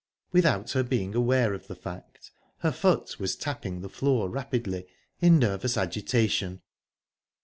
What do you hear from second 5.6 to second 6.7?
agitation.